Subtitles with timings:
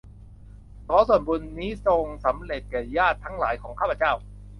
[0.87, 4.11] ขอส่วนบุญนี้จงสำเร็จแก่ญาติทั้งหลายของข้าพเจ้า